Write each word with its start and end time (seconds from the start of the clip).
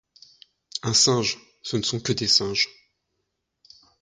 Un 0.81 0.95
singe! 0.95 1.37
ce 1.61 1.77
ne 1.77 1.83
sont 1.83 1.99
que 1.99 2.11
des 2.11 2.27
singes. 2.27 2.67